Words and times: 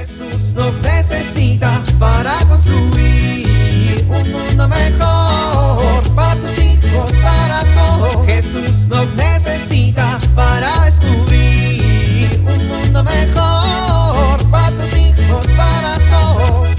Jesús 0.00 0.54
nos 0.54 0.80
necesita 0.80 1.84
para 1.98 2.32
construir 2.48 4.02
un 4.08 4.32
mundo 4.32 4.66
mejor 4.66 6.14
para 6.16 6.40
tus 6.40 6.58
hijos, 6.58 7.12
para 7.22 7.60
todos. 7.74 8.24
Jesús 8.24 8.88
nos 8.88 9.14
necesita 9.14 10.18
para 10.34 10.86
descubrir 10.86 12.30
un 12.38 12.66
mundo 12.66 13.04
mejor 13.04 14.50
para 14.50 14.74
tus 14.74 14.96
hijos, 14.96 15.46
para 15.48 15.94
todos. 16.08 16.70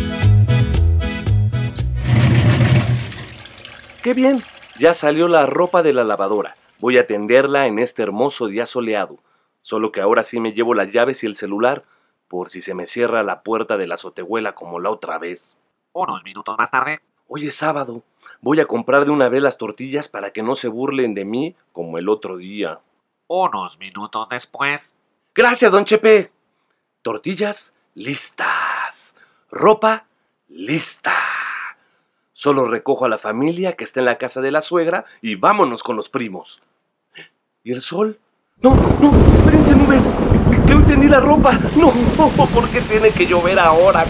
¡Qué 4.02 4.14
bien! 4.16 4.42
Ya 4.80 4.96
salió 4.96 5.28
la 5.28 5.46
ropa 5.46 5.84
de 5.84 5.94
la 5.94 6.04
lavadora. 6.04 6.56
Voy 6.80 6.98
a 6.98 7.06
tenderla 7.06 7.68
en 7.68 7.78
este 7.78 8.02
hermoso 8.02 8.48
día 8.48 8.66
soleado. 8.66 9.20
Solo 9.62 9.92
que 9.92 10.02
ahora 10.02 10.24
sí 10.24 10.40
me 10.40 10.54
llevo 10.54 10.74
las 10.74 10.92
llaves 10.92 11.24
y 11.24 11.28
el 11.28 11.36
celular, 11.36 11.84
por 12.32 12.48
si 12.48 12.62
se 12.62 12.74
me 12.74 12.88
cierra 12.88 13.24
la 13.24 13.44
puerta 13.44 13.76
de 13.76 13.88
la 13.88 13.96
azotehuela 13.96 14.56
como 14.56 14.80
la 14.80 14.90
otra 14.90 15.18
vez. 15.18 15.58
Unos 15.92 16.24
minutos 16.24 16.56
más 16.58 16.72
tarde. 16.72 17.02
Hoy 17.28 17.48
es 17.48 17.56
sábado. 17.56 18.04
Voy 18.40 18.62
a 18.62 18.66
comprar 18.68 19.04
de 19.04 19.12
una 19.12 19.28
vez 19.28 19.44
las 19.44 19.58
tortillas 19.58 20.08
para 20.08 20.32
que 20.32 20.42
no 20.42 20.56
se 20.56 20.70
burlen 20.70 21.14
de 21.14 21.26
mí 21.26 21.58
como 21.74 21.98
el 21.98 22.08
otro 22.08 22.38
día. 22.38 22.80
Unos 23.28 23.78
minutos 23.80 24.30
después. 24.30 24.96
Gracias, 25.36 25.74
don 25.74 25.84
Chepe. 25.84 26.32
Tortillas 27.02 27.76
listas. 27.96 29.18
Ropa 29.52 30.06
lista. 30.48 31.18
Solo 32.32 32.64
recojo 32.64 33.04
a 33.04 33.10
la 33.10 33.18
familia 33.18 33.76
que 33.76 33.84
está 33.84 34.00
en 34.00 34.06
la 34.06 34.18
casa 34.18 34.40
de 34.40 34.52
la 34.52 34.62
suegra 34.62 35.04
y 35.22 35.36
vámonos 35.36 35.84
con 35.84 35.98
los 35.98 36.08
primos. 36.08 36.62
¿Y 37.62 37.74
el 37.74 37.82
sol? 37.82 38.22
No, 38.62 38.74
no, 38.74 39.34
espérense 39.36 39.76
nubes. 39.76 40.10
Hoy 40.74 40.84
tendí 40.84 41.08
la 41.08 41.20
ropa. 41.20 41.60
No, 41.76 41.92
¿por 42.28 42.70
qué 42.70 42.80
tiene 42.82 43.10
que 43.10 43.26
llover 43.26 43.60
ahora? 43.60 44.06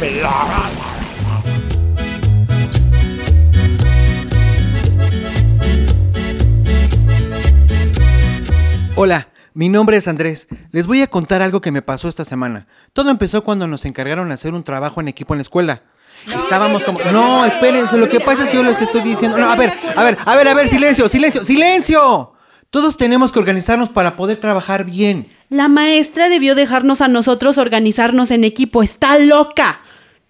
Hola, 8.96 9.30
mi 9.56 9.70
nombre 9.70 9.98
es 9.98 10.08
Andrés. 10.08 10.48
Les 10.72 10.86
voy 10.86 11.02
a 11.02 11.08
contar 11.08 11.42
algo 11.42 11.62
que 11.62 11.72
me 11.72 11.82
pasó 11.82 12.08
esta 12.08 12.26
semana. 12.26 12.68
Todo 12.94 13.10
empezó 13.10 13.44
cuando 13.44 13.66
nos 13.66 13.86
encargaron 13.86 14.32
hacer 14.32 14.54
un 14.54 14.64
trabajo 14.64 15.02
en 15.02 15.08
equipo 15.08 15.34
en 15.34 15.40
la 15.40 15.44
escuela. 15.44 15.82
Estábamos 16.28 16.84
como... 16.84 17.00
No, 17.12 17.44
espérense, 17.44 17.98
lo 17.98 18.08
que 18.08 18.20
pasa 18.20 18.44
es 18.44 18.50
que 18.50 18.58
yo 18.58 18.64
les 18.64 18.80
estoy 18.80 19.02
diciendo... 19.02 19.40
No, 19.40 19.52
a 19.52 19.56
ver, 19.56 19.74
a 19.96 20.04
ver, 20.04 20.18
a 20.24 20.36
ver, 20.36 20.48
a 20.48 20.54
ver, 20.54 20.68
silencio, 20.68 21.10
silencio, 21.10 21.44
silencio. 21.44 22.34
Todos 22.70 22.96
tenemos 22.98 23.32
que 23.32 23.40
organizarnos 23.40 23.90
para 23.90 24.16
poder 24.16 24.38
trabajar 24.38 24.86
bien. 24.86 25.28
La 25.52 25.68
maestra 25.68 26.30
debió 26.30 26.56
dejarnos 26.56 27.02
a 27.02 27.10
nosotros 27.10 27.58
organizarnos 27.58 28.32
en 28.32 28.46
equipo. 28.46 28.84
Está 28.84 29.20
loca. 29.20 29.82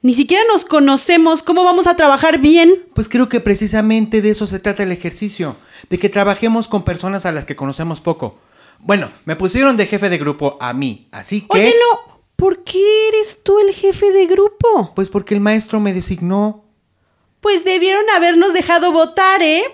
Ni 0.01 0.15
siquiera 0.15 0.43
nos 0.51 0.65
conocemos. 0.65 1.43
¿Cómo 1.43 1.63
vamos 1.63 1.85
a 1.85 1.95
trabajar 1.95 2.39
bien? 2.39 2.85
Pues 2.95 3.07
creo 3.07 3.29
que 3.29 3.39
precisamente 3.39 4.23
de 4.23 4.31
eso 4.31 4.47
se 4.47 4.59
trata 4.59 4.81
el 4.81 4.91
ejercicio, 4.91 5.57
de 5.91 5.99
que 5.99 6.09
trabajemos 6.09 6.67
con 6.67 6.83
personas 6.83 7.27
a 7.27 7.31
las 7.31 7.45
que 7.45 7.55
conocemos 7.55 8.01
poco. 8.01 8.39
Bueno, 8.79 9.11
me 9.25 9.35
pusieron 9.35 9.77
de 9.77 9.85
jefe 9.85 10.09
de 10.09 10.17
grupo 10.17 10.57
a 10.59 10.73
mí, 10.73 11.07
así 11.11 11.41
que... 11.41 11.47
Oye, 11.49 11.73
no. 11.79 12.19
¿Por 12.35 12.63
qué 12.63 13.09
eres 13.09 13.43
tú 13.43 13.59
el 13.59 13.75
jefe 13.75 14.11
de 14.11 14.25
grupo? 14.25 14.91
Pues 14.95 15.11
porque 15.11 15.35
el 15.35 15.39
maestro 15.39 15.79
me 15.79 15.93
designó. 15.93 16.65
Pues 17.41 17.63
debieron 17.63 18.09
habernos 18.09 18.53
dejado 18.53 18.91
votar, 18.91 19.43
¿eh? 19.43 19.65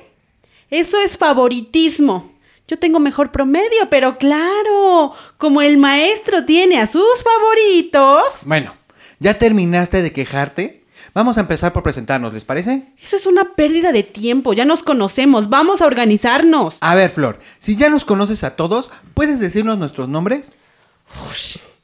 Eso 0.69 0.99
es 0.99 1.17
favoritismo. 1.17 2.36
Yo 2.67 2.77
tengo 2.77 2.99
mejor 2.99 3.31
promedio, 3.31 3.89
pero 3.89 4.17
claro, 4.17 5.13
como 5.37 5.61
el 5.61 5.77
maestro 5.77 6.43
tiene 6.43 6.81
a 6.81 6.87
sus 6.87 7.23
favoritos. 7.23 8.23
Bueno, 8.43 8.73
¿ya 9.19 9.37
terminaste 9.37 10.01
de 10.01 10.11
quejarte? 10.11 10.83
Vamos 11.13 11.37
a 11.37 11.41
empezar 11.41 11.71
por 11.71 11.81
presentarnos, 11.81 12.33
¿les 12.33 12.43
parece? 12.43 12.93
Eso 13.01 13.15
es 13.15 13.25
una 13.25 13.55
pérdida 13.55 13.93
de 13.93 14.03
tiempo. 14.03 14.51
Ya 14.51 14.65
nos 14.65 14.83
conocemos. 14.83 15.47
Vamos 15.47 15.81
a 15.81 15.85
organizarnos. 15.85 16.77
A 16.81 16.93
ver, 16.93 17.09
Flor, 17.09 17.39
si 17.57 17.77
ya 17.77 17.89
nos 17.89 18.03
conoces 18.03 18.43
a 18.43 18.57
todos, 18.57 18.91
¿puedes 19.13 19.39
decirnos 19.39 19.77
nuestros 19.77 20.09
nombres? 20.09 20.57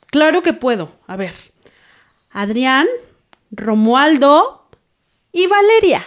Claro 0.08 0.44
que 0.44 0.52
puedo. 0.52 0.92
A 1.08 1.16
ver. 1.16 1.34
Adrián, 2.30 2.88
Romualdo 3.52 4.68
y 5.32 5.48
Valeria. 5.48 6.06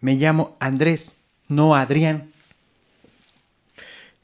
Me 0.00 0.16
llamo 0.16 0.58
Andrés, 0.60 1.16
no 1.48 1.74
Adrián. 1.74 2.33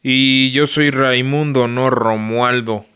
Y 0.02 0.50
yo 0.52 0.66
soy 0.66 0.90
Raimundo, 0.90 1.68
no 1.68 1.90
Romualdo. 1.90 2.86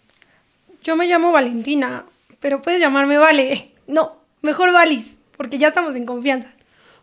Yo 0.82 0.96
me 0.96 1.06
llamo 1.06 1.32
Valentina, 1.32 2.04
pero 2.40 2.62
puedes 2.62 2.80
llamarme 2.80 3.18
Vale. 3.18 3.72
No, 3.86 4.16
mejor 4.40 4.72
Valis, 4.72 5.18
porque 5.36 5.58
ya 5.58 5.68
estamos 5.68 5.96
en 5.96 6.06
confianza. 6.06 6.54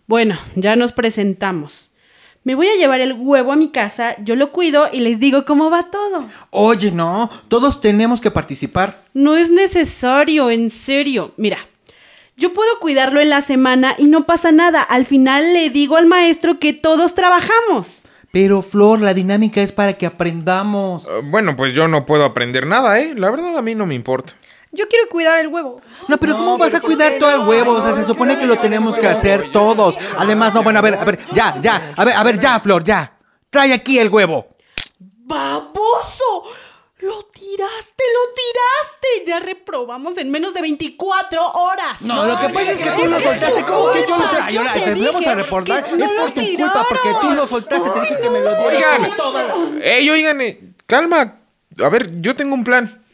Bueno, 0.08 0.38
ya 0.56 0.76
nos 0.76 0.92
presentamos. 0.92 1.92
Me 2.44 2.56
voy 2.56 2.68
a 2.68 2.76
llevar 2.76 3.02
el 3.02 3.14
huevo 3.14 3.52
a 3.52 3.56
mi 3.56 3.70
casa, 3.70 4.16
yo 4.24 4.36
lo 4.36 4.52
cuido 4.52 4.90
y 4.92 5.02
les 5.02 5.20
digo 5.20 5.46
cómo 5.46 5.70
va 5.70 5.92
todo. 5.92 6.28
Oye, 6.50 6.92
no, 6.92 7.30
todos 7.48 7.80
tenemos 7.80 8.20
que 8.20 8.32
participar. 8.32 9.04
No 9.14 9.38
es 9.38 9.52
necesario, 9.52 10.50
en 10.50 10.72
serio. 10.72 11.34
Mira, 11.38 11.60
yo 12.38 12.54
puedo 12.54 12.80
cuidarlo 12.80 13.22
en 13.22 13.30
la 13.30 13.42
semana 13.42 13.94
y 14.00 14.06
no 14.06 14.26
pasa 14.26 14.52
nada. 14.52 14.82
Al 14.82 15.06
final 15.06 15.54
le 15.54 15.70
digo 15.70 15.98
al 15.98 16.08
maestro 16.08 16.58
que 16.58 16.74
todos 16.74 17.14
trabajamos. 17.14 18.06
Pero, 18.32 18.62
Flor, 18.62 19.02
la 19.02 19.14
dinámica 19.14 19.62
es 19.62 19.72
para 19.72 19.98
que 19.98 20.06
aprendamos. 20.06 21.08
Eh, 21.08 21.22
bueno, 21.24 21.56
pues 21.56 21.74
yo 21.74 21.88
no 21.88 22.06
puedo 22.06 22.24
aprender 22.24 22.66
nada, 22.66 23.00
¿eh? 23.00 23.14
La 23.16 23.30
verdad 23.30 23.58
a 23.58 23.62
mí 23.62 23.76
no 23.76 23.86
me 23.86 23.96
importa. 23.96 24.34
Yo 24.72 24.88
quiero 24.88 25.10
cuidar 25.10 25.38
el 25.40 25.50
huevo. 25.50 25.82
No, 26.08 26.18
pero 26.18 26.38
¿cómo 26.38 26.58
vas 26.58 26.74
a 26.74 26.80
cuidar 26.80 27.14
todo 27.20 27.30
el 27.42 27.48
huevo? 27.48 27.74
O 27.74 27.82
sea, 27.82 27.94
se 27.94 28.06
supone 28.06 28.40
que 28.40 28.46
lo 28.46 28.58
tenemos 28.58 28.98
que 28.98 29.08
hacer 29.08 29.52
todos. 29.52 29.98
Además, 30.18 30.54
no, 30.54 30.64
bueno, 30.64 30.80
a 30.80 30.82
ver, 30.82 30.96
a 30.96 31.04
ver, 31.04 31.20
ya, 31.34 31.60
ya, 31.60 31.94
a 31.98 32.06
ver, 32.06 32.16
a 32.16 32.24
ver, 32.24 32.40
ya, 32.40 32.58
Flor, 32.62 32.82
ya. 32.82 33.18
Trae 33.50 33.74
aquí 33.74 34.00
el 34.00 34.08
huevo. 34.08 34.48
¡Baboso! 35.00 36.44
¡Lo 37.00 37.24
tiraste, 37.24 38.04
lo 38.14 38.34
tiraste! 38.34 39.21
Ya 39.32 39.40
reprobamos 39.40 40.18
en 40.18 40.30
menos 40.30 40.54
de 40.54 40.62
24 40.62 41.52
horas. 41.54 42.02
No, 42.02 42.26
lo 42.26 42.38
que 42.38 42.50
pasa 42.50 42.72
es 42.74 42.80
que 42.80 42.92
tú 42.92 43.06
lo 43.06 43.18
soltaste. 43.18 43.64
¿Cómo 43.64 43.94
que 43.94 44.06
yo 44.06 44.18
lo 44.18 44.28
sé? 44.28 44.38
Yo 44.52 44.62
te 44.74 44.80
te 44.82 44.94
dije 44.94 45.30
a 45.30 45.36
reportar. 45.36 45.94
no 45.94 46.04
Es 46.04 46.12
por 46.12 46.32
tu 46.32 46.42
culpa, 46.58 46.86
porque 46.90 47.10
tú 47.22 47.32
lo 47.32 47.48
soltaste. 47.48 47.90
Te 47.92 48.02
dije 48.02 48.18
que 48.22 48.30
me 48.30 48.42
lo 48.42 48.56
dieras. 48.58 49.00
Oigan, 49.00 49.82
ey, 49.82 50.10
oigan, 50.10 50.42
eh, 50.42 50.60
calma. 50.86 51.40
A 51.82 51.88
ver, 51.88 52.20
yo 52.20 52.36
tengo 52.36 52.56
un 52.56 52.66
plan. 52.66 53.06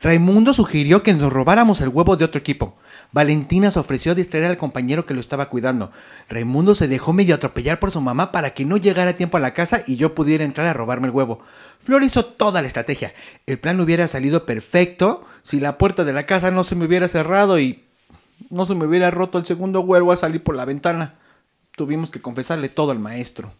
Raimundo 0.00 0.52
sugirió 0.52 1.02
que 1.02 1.14
nos 1.14 1.32
robáramos 1.32 1.80
el 1.80 1.88
huevo 1.88 2.16
de 2.16 2.24
otro 2.24 2.38
equipo. 2.38 2.76
Valentina 3.12 3.70
se 3.70 3.78
ofreció 3.78 4.12
a 4.12 4.14
distraer 4.14 4.46
al 4.46 4.56
compañero 4.56 5.04
que 5.04 5.14
lo 5.14 5.20
estaba 5.20 5.48
cuidando. 5.48 5.92
Raimundo 6.28 6.74
se 6.74 6.88
dejó 6.88 7.12
medio 7.12 7.34
atropellar 7.34 7.78
por 7.78 7.90
su 7.90 8.00
mamá 8.00 8.32
para 8.32 8.54
que 8.54 8.64
no 8.64 8.78
llegara 8.78 9.10
a 9.10 9.14
tiempo 9.14 9.36
a 9.36 9.40
la 9.40 9.54
casa 9.54 9.82
y 9.86 9.96
yo 9.96 10.14
pudiera 10.14 10.44
entrar 10.44 10.66
a 10.66 10.72
robarme 10.72 11.08
el 11.08 11.12
huevo. 11.12 11.40
Flor 11.78 12.02
hizo 12.02 12.24
toda 12.24 12.62
la 12.62 12.68
estrategia. 12.68 13.12
El 13.46 13.58
plan 13.58 13.80
hubiera 13.80 14.08
salido 14.08 14.46
perfecto 14.46 15.24
si 15.42 15.60
la 15.60 15.76
puerta 15.76 16.04
de 16.04 16.12
la 16.12 16.24
casa 16.24 16.50
no 16.50 16.64
se 16.64 16.74
me 16.74 16.86
hubiera 16.86 17.06
cerrado 17.06 17.60
y 17.60 17.84
no 18.50 18.66
se 18.66 18.74
me 18.74 18.86
hubiera 18.86 19.10
roto 19.10 19.38
el 19.38 19.44
segundo 19.44 19.80
huevo 19.80 20.12
a 20.12 20.16
salir 20.16 20.42
por 20.42 20.56
la 20.56 20.64
ventana. 20.64 21.14
Tuvimos 21.76 22.10
que 22.10 22.22
confesarle 22.22 22.68
todo 22.68 22.92
al 22.92 22.98
maestro. 22.98 23.52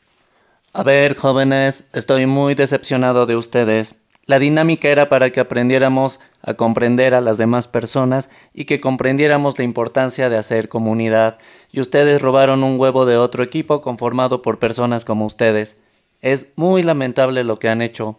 A 0.73 0.83
ver, 0.83 1.15
jóvenes, 1.17 1.85
estoy 1.93 2.25
muy 2.25 2.55
decepcionado 2.55 3.27
de 3.27 3.37
ustedes. 3.37 3.97
La 4.27 4.39
dinámica 4.39 4.89
era 4.89 5.09
para 5.09 5.31
que 5.31 5.41
aprendiéramos 5.41 6.21
a 6.43 6.55
comprender 6.55 7.15
a 7.15 7.21
las 7.21 7.39
demás 7.39 7.67
personas 7.67 8.31
y 8.55 8.67
que 8.67 8.81
comprendiéramos 8.81 9.59
la 9.59 9.65
importancia 9.65 10.29
de 10.29 10.37
hacer 10.37 10.69
comunidad. 10.69 11.39
Y 11.73 11.81
ustedes 11.81 12.23
robaron 12.23 12.63
un 12.63 12.79
huevo 12.79 13.05
de 13.05 13.17
otro 13.17 13.43
equipo 13.43 13.81
conformado 13.81 14.41
por 14.41 14.61
personas 14.61 15.05
como 15.05 15.27
ustedes. 15.27 15.77
Es 16.21 16.47
muy 16.55 16.85
lamentable 16.85 17.43
lo 17.43 17.59
que 17.59 17.69
han 17.69 17.83
hecho. 17.83 18.17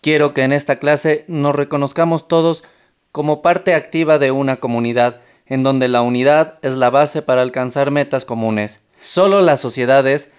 Quiero 0.00 0.32
que 0.32 0.44
en 0.44 0.52
esta 0.52 0.76
clase 0.76 1.24
nos 1.26 1.56
reconozcamos 1.56 2.28
todos 2.28 2.62
como 3.10 3.42
parte 3.42 3.74
activa 3.74 4.18
de 4.18 4.30
una 4.30 4.56
comunidad, 4.56 5.20
en 5.46 5.64
donde 5.64 5.88
la 5.88 6.00
unidad 6.00 6.58
es 6.62 6.76
la 6.76 6.90
base 6.90 7.22
para 7.22 7.42
alcanzar 7.42 7.90
metas 7.90 8.24
comunes. 8.24 8.80
Solo 9.00 9.40
las 9.40 9.60
sociedades 9.60 10.30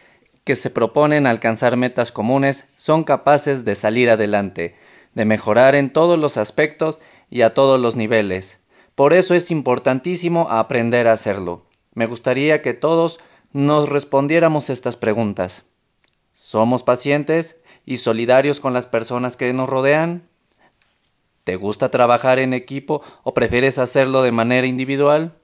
que 0.43 0.55
se 0.55 0.69
proponen 0.69 1.27
alcanzar 1.27 1.77
metas 1.77 2.11
comunes 2.11 2.65
son 2.75 3.03
capaces 3.03 3.63
de 3.63 3.75
salir 3.75 4.09
adelante, 4.09 4.75
de 5.13 5.25
mejorar 5.25 5.75
en 5.75 5.93
todos 5.93 6.17
los 6.17 6.37
aspectos 6.37 6.99
y 7.29 7.41
a 7.41 7.53
todos 7.53 7.79
los 7.79 7.95
niveles. 7.95 8.59
Por 8.95 9.13
eso 9.13 9.35
es 9.35 9.51
importantísimo 9.51 10.47
aprender 10.49 11.07
a 11.07 11.13
hacerlo. 11.13 11.65
Me 11.93 12.05
gustaría 12.05 12.61
que 12.61 12.73
todos 12.73 13.19
nos 13.53 13.89
respondiéramos 13.89 14.69
estas 14.69 14.95
preguntas. 14.95 15.65
¿Somos 16.33 16.83
pacientes 16.83 17.57
y 17.85 17.97
solidarios 17.97 18.59
con 18.59 18.73
las 18.73 18.85
personas 18.85 19.37
que 19.37 19.51
nos 19.53 19.69
rodean? 19.69 20.27
¿Te 21.43 21.55
gusta 21.55 21.89
trabajar 21.89 22.39
en 22.39 22.53
equipo 22.53 23.01
o 23.23 23.33
prefieres 23.33 23.79
hacerlo 23.79 24.21
de 24.21 24.31
manera 24.31 24.67
individual? 24.67 25.35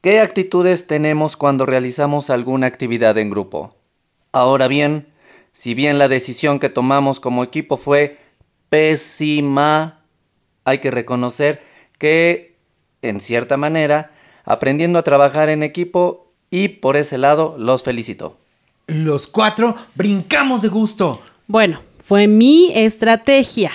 ¿Qué 0.00 0.20
actitudes 0.20 0.86
tenemos 0.86 1.36
cuando 1.36 1.66
realizamos 1.66 2.30
alguna 2.30 2.66
actividad 2.66 3.18
en 3.18 3.30
grupo? 3.30 3.75
Ahora 4.36 4.68
bien, 4.68 5.06
si 5.54 5.72
bien 5.72 5.96
la 5.96 6.08
decisión 6.08 6.58
que 6.58 6.68
tomamos 6.68 7.20
como 7.20 7.42
equipo 7.42 7.78
fue 7.78 8.18
pésima, 8.68 10.02
hay 10.66 10.76
que 10.80 10.90
reconocer 10.90 11.62
que, 11.96 12.54
en 13.00 13.22
cierta 13.22 13.56
manera, 13.56 14.10
aprendiendo 14.44 14.98
a 14.98 15.04
trabajar 15.04 15.48
en 15.48 15.62
equipo 15.62 16.34
y 16.50 16.68
por 16.68 16.98
ese 16.98 17.16
lado 17.16 17.56
los 17.58 17.82
felicito. 17.82 18.36
Los 18.88 19.26
cuatro 19.26 19.74
brincamos 19.94 20.60
de 20.60 20.68
gusto. 20.68 21.22
Bueno, 21.46 21.80
fue 22.04 22.26
mi 22.26 22.72
estrategia. 22.74 23.72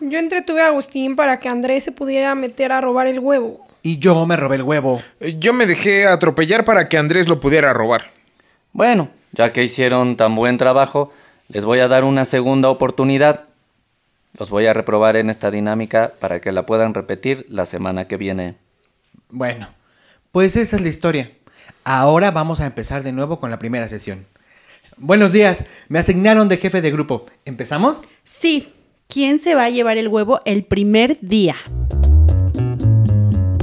Yo 0.00 0.18
entretuve 0.18 0.62
a 0.62 0.68
Agustín 0.68 1.14
para 1.14 1.40
que 1.40 1.50
Andrés 1.50 1.84
se 1.84 1.92
pudiera 1.92 2.34
meter 2.34 2.72
a 2.72 2.80
robar 2.80 3.06
el 3.06 3.18
huevo. 3.18 3.66
Y 3.82 3.98
yo 3.98 4.24
me 4.24 4.38
robé 4.38 4.56
el 4.56 4.62
huevo. 4.62 5.02
Yo 5.20 5.52
me 5.52 5.66
dejé 5.66 6.06
atropellar 6.06 6.64
para 6.64 6.88
que 6.88 6.96
Andrés 6.96 7.28
lo 7.28 7.38
pudiera 7.38 7.74
robar. 7.74 8.12
Bueno, 8.72 9.10
ya 9.34 9.52
que 9.52 9.64
hicieron 9.64 10.16
tan 10.16 10.34
buen 10.36 10.58
trabajo, 10.58 11.12
les 11.48 11.64
voy 11.64 11.80
a 11.80 11.88
dar 11.88 12.04
una 12.04 12.24
segunda 12.24 12.70
oportunidad. 12.70 13.46
Los 14.38 14.50
voy 14.50 14.66
a 14.66 14.72
reprobar 14.72 15.16
en 15.16 15.28
esta 15.28 15.50
dinámica 15.50 16.14
para 16.20 16.40
que 16.40 16.52
la 16.52 16.66
puedan 16.66 16.94
repetir 16.94 17.44
la 17.48 17.66
semana 17.66 18.06
que 18.06 18.16
viene. 18.16 18.56
Bueno, 19.28 19.68
pues 20.32 20.56
esa 20.56 20.76
es 20.76 20.82
la 20.82 20.88
historia. 20.88 21.32
Ahora 21.82 22.30
vamos 22.30 22.60
a 22.60 22.66
empezar 22.66 23.02
de 23.02 23.12
nuevo 23.12 23.40
con 23.40 23.50
la 23.50 23.58
primera 23.58 23.88
sesión. 23.88 24.26
Buenos 24.96 25.32
días, 25.32 25.64
me 25.88 25.98
asignaron 25.98 26.46
de 26.48 26.56
jefe 26.56 26.80
de 26.80 26.92
grupo. 26.92 27.26
¿Empezamos? 27.44 28.06
Sí, 28.22 28.72
¿quién 29.08 29.40
se 29.40 29.56
va 29.56 29.64
a 29.64 29.70
llevar 29.70 29.98
el 29.98 30.08
huevo 30.08 30.40
el 30.44 30.64
primer 30.64 31.18
día? 31.20 31.56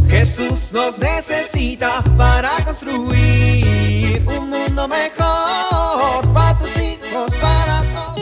Jesús 0.09 0.73
nos 0.73 0.99
necesita 0.99 2.03
para 2.17 2.51
construir 2.65 4.21
un 4.27 4.49
mundo 4.49 4.60
mejor 4.87 6.33
para 6.33 6.57
tus 6.57 6.75
hijos, 6.77 7.35
para 7.41 7.81
todos. 7.93 8.21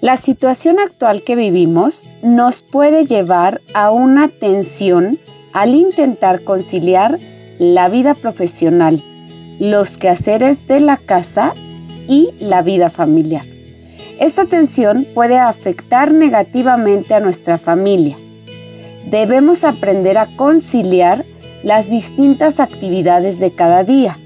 La 0.00 0.16
situación 0.16 0.78
actual 0.78 1.22
que 1.22 1.36
vivimos 1.36 2.04
nos 2.22 2.62
puede 2.62 3.06
llevar 3.06 3.60
a 3.74 3.90
una 3.90 4.28
tensión 4.28 5.18
al 5.52 5.74
intentar 5.74 6.44
conciliar 6.44 7.18
la 7.58 7.88
vida 7.88 8.14
profesional, 8.14 9.02
los 9.58 9.96
quehaceres 9.98 10.66
de 10.68 10.80
la 10.80 10.96
casa 10.96 11.54
y 12.06 12.30
la 12.38 12.62
vida 12.62 12.90
familiar. 12.90 13.44
Esta 14.20 14.44
tensión 14.44 15.06
puede 15.14 15.38
afectar 15.38 16.12
negativamente 16.12 17.14
a 17.14 17.20
nuestra 17.20 17.58
familia. 17.58 18.16
Debemos 19.10 19.64
aprender 19.64 20.18
a 20.18 20.26
conciliar 20.26 21.24
las 21.62 21.88
distintas 21.88 22.60
actividades 22.60 23.38
de 23.38 23.52
cada 23.52 23.82
día. 23.82 24.18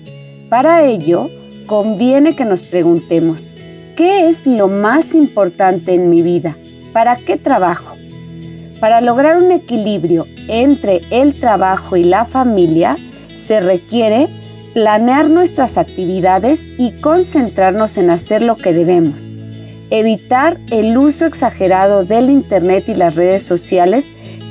Para 0.49 0.85
ello, 0.85 1.31
conviene 1.67 2.35
que 2.35 2.45
nos 2.45 2.65
preguntemos, 2.65 3.53
¿qué 3.95 4.29
es 4.29 4.45
lo 4.45 4.67
más 4.67 5.15
importante 5.15 5.93
en 5.93 6.11
mi 6.11 6.21
vida? 6.23 6.57
¿Para 6.93 7.15
qué 7.15 7.37
trabajo? 7.37 7.95
Para 8.81 9.01
lograr 9.01 9.37
un 9.37 9.53
equilibrio 9.53 10.27
entre 10.49 11.01
el 11.13 11.39
trabajo 11.39 11.97
y 11.97 12.03
la 12.03 12.25
familia, 12.25 12.97
se 13.47 13.61
requiere 13.61 14.27
planear 14.75 15.31
nuestras 15.31 15.79
actividades 15.79 16.61
y 16.77 16.91
concentrarnos 17.01 17.97
en 17.99 18.11
hacer 18.11 18.43
lo 18.43 18.57
que 18.57 18.73
debemos. 18.73 19.23
Evitar 19.91 20.59
el 20.73 20.97
uso 20.99 21.25
exagerado 21.25 22.05
del 22.05 22.31
Internet 22.31 22.85
y 22.89 22.95
las 22.97 23.15
redes 23.15 23.45
sociales 23.45 24.05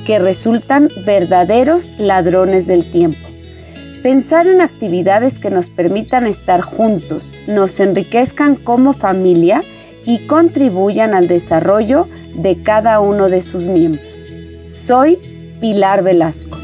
que 0.06 0.18
resultan 0.18 0.88
verdaderos 1.06 1.98
ladrones 1.98 2.66
del 2.66 2.84
tiempo. 2.90 3.28
Pensar 4.02 4.46
en 4.46 4.60
actividades 4.60 5.38
que 5.38 5.50
nos 5.50 5.70
permitan 5.70 6.26
estar 6.26 6.60
juntos, 6.60 7.34
nos 7.46 7.78
enriquezcan 7.78 8.56
como 8.56 8.94
familia 8.94 9.62
y 10.04 10.26
contribuyan 10.26 11.14
al 11.14 11.28
desarrollo 11.28 12.08
de 12.34 12.60
cada 12.60 12.98
uno 13.00 13.28
de 13.28 13.42
sus 13.42 13.64
miembros. 13.64 14.04
Soy 14.68 15.18
Pilar 15.60 16.02
Velasco. 16.02 16.58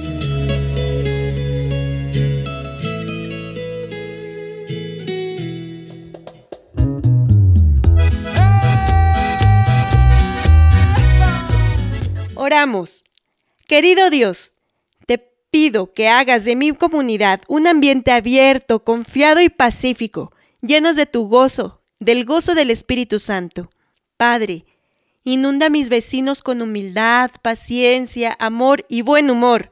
Oramos. 12.34 13.04
Querido 13.68 14.08
Dios, 14.08 14.54
te 15.06 15.18
pido 15.50 15.92
que 15.92 16.08
hagas 16.08 16.46
de 16.46 16.56
mi 16.56 16.72
comunidad 16.72 17.42
un 17.48 17.66
ambiente 17.66 18.12
abierto, 18.12 18.82
confiado 18.82 19.42
y 19.42 19.50
pacífico, 19.50 20.32
llenos 20.62 20.96
de 20.96 21.04
tu 21.04 21.28
gozo, 21.28 21.82
del 22.00 22.24
gozo 22.24 22.54
del 22.54 22.70
Espíritu 22.70 23.18
Santo. 23.18 23.68
Padre, 24.16 24.64
inunda 25.22 25.66
a 25.66 25.68
mis 25.68 25.90
vecinos 25.90 26.40
con 26.40 26.62
humildad, 26.62 27.30
paciencia, 27.42 28.34
amor 28.40 28.86
y 28.88 29.02
buen 29.02 29.28
humor, 29.28 29.70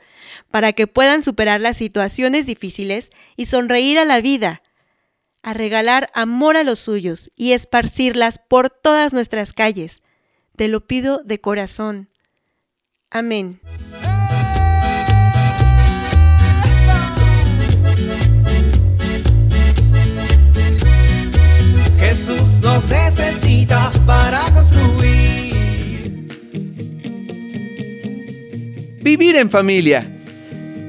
para 0.51 0.75
que 0.75 0.87
puedan 0.87 1.25
superar 1.25 1.63
las 1.63 1.79
situaciones 1.79 2.45
difíciles 2.45 3.13
y 3.35 3.47
sonreír 3.47 3.99
a 3.99 4.05
la 4.05 4.21
vida, 4.21 4.61
a 5.41 5.55
regalar 5.55 6.11
amor 6.13 6.59
a 6.59 6.65
los 6.65 6.81
suyos 6.81 7.31
y 7.35 7.53
esparcirlas 7.53 8.41
por 8.47 8.69
todas 8.69 9.15
nuestras 9.15 9.55
calles. 9.55 10.03
Te 10.55 10.69
lo 10.69 10.87
pido 10.87 11.23
de 11.25 11.41
corazón. 11.41 12.11
Amén. 13.17 13.59
Jesús 21.99 22.61
nos 22.63 22.87
necesita 22.91 23.91
para 24.05 24.43
construir. 24.53 26.27
Vivir 29.01 29.37
en 29.37 29.49
familia. 29.49 30.13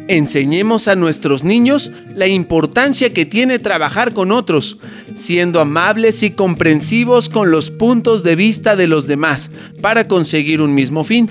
Enseñemos 0.09 0.89
a 0.89 0.97
nuestros 0.97 1.45
niños 1.45 1.91
la 2.13 2.27
importancia 2.27 3.13
que 3.13 3.25
tiene 3.25 3.57
trabajar 3.57 4.11
con 4.11 4.33
otros, 4.33 4.79
siendo 5.15 5.61
amables 5.61 6.23
y 6.23 6.31
comprensivos 6.31 7.29
con 7.29 7.51
los 7.51 7.71
puntos 7.71 8.23
de 8.23 8.35
vista 8.35 8.75
de 8.75 8.87
los 8.87 9.07
demás 9.07 9.49
para 9.81 10.09
conseguir 10.09 10.59
un 10.59 10.75
mismo 10.75 11.05
fin. 11.05 11.29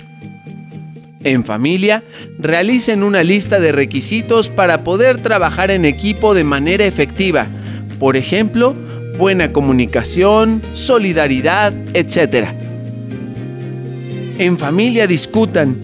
En 1.27 1.43
familia, 1.43 2.05
realicen 2.39 3.03
una 3.03 3.25
lista 3.25 3.59
de 3.59 3.73
requisitos 3.73 4.49
para 4.49 4.85
poder 4.85 5.21
trabajar 5.21 5.73
en 5.73 5.85
equipo 5.85 6.35
de 6.35 6.45
manera 6.45 6.85
efectiva. 6.85 7.49
Por 7.99 8.17
ejemplo, 8.17 8.77
buena 9.19 9.53
comunicación, 9.53 10.63
solidaridad, 10.73 11.75
etc. 11.95 12.51
En 14.39 14.57
familia 14.57 15.09
discutan, 15.09 15.77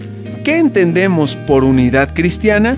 ¿qué 0.45 0.59
entendemos 0.59 1.35
por 1.35 1.65
unidad 1.65 2.13
cristiana? 2.13 2.77